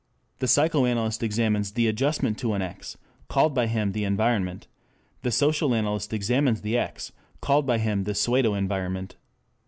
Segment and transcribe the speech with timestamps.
[0.39, 2.97] The psychoanalyst examines the adjustment to an X,
[3.29, 4.65] called by him the environment;
[5.21, 9.15] the social analyst examines the X, called by him the pseudo environment.